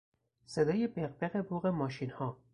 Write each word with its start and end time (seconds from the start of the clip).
صدای 0.45 0.87
بق 0.87 1.11
بق 1.21 1.47
بوق 1.47 1.67
ماشینها 1.67 2.37